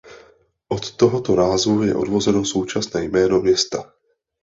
Od 0.69 0.83
tohoto 0.97 1.35
názvu 1.35 1.83
je 1.83 1.95
odvozeno 1.95 2.45
současné 2.45 3.03
jméno 3.03 3.39
města. 3.41 3.93